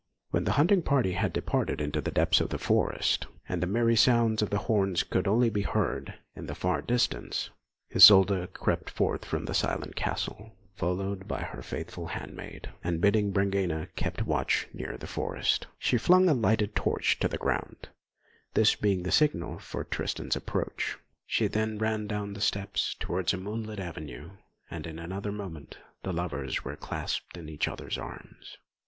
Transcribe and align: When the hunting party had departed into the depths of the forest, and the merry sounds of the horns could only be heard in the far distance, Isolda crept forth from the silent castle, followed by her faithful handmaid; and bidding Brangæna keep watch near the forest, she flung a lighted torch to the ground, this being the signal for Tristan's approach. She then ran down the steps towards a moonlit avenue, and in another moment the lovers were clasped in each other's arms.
When 0.31 0.45
the 0.45 0.53
hunting 0.53 0.81
party 0.81 1.11
had 1.11 1.31
departed 1.31 1.79
into 1.79 2.01
the 2.01 2.09
depths 2.09 2.41
of 2.41 2.49
the 2.49 2.57
forest, 2.57 3.27
and 3.47 3.61
the 3.61 3.67
merry 3.67 3.95
sounds 3.95 4.41
of 4.41 4.49
the 4.49 4.57
horns 4.65 5.03
could 5.03 5.27
only 5.27 5.51
be 5.51 5.61
heard 5.61 6.15
in 6.35 6.47
the 6.47 6.55
far 6.55 6.81
distance, 6.81 7.51
Isolda 7.95 8.47
crept 8.47 8.89
forth 8.89 9.23
from 9.23 9.45
the 9.45 9.53
silent 9.53 9.95
castle, 9.95 10.55
followed 10.73 11.27
by 11.27 11.43
her 11.43 11.61
faithful 11.61 12.07
handmaid; 12.07 12.71
and 12.83 12.99
bidding 12.99 13.31
Brangæna 13.31 13.89
keep 13.95 14.19
watch 14.23 14.67
near 14.73 14.97
the 14.97 15.05
forest, 15.05 15.67
she 15.77 15.99
flung 15.99 16.27
a 16.27 16.33
lighted 16.33 16.73
torch 16.75 17.19
to 17.19 17.27
the 17.27 17.37
ground, 17.37 17.89
this 18.55 18.73
being 18.73 19.03
the 19.03 19.11
signal 19.11 19.59
for 19.59 19.83
Tristan's 19.83 20.35
approach. 20.35 20.97
She 21.27 21.45
then 21.45 21.77
ran 21.77 22.07
down 22.07 22.33
the 22.33 22.41
steps 22.41 22.95
towards 22.99 23.35
a 23.35 23.37
moonlit 23.37 23.79
avenue, 23.79 24.31
and 24.67 24.87
in 24.87 24.97
another 24.97 25.31
moment 25.31 25.77
the 26.01 26.11
lovers 26.11 26.63
were 26.63 26.75
clasped 26.75 27.37
in 27.37 27.47
each 27.47 27.67
other's 27.67 27.99
arms. 27.99 28.57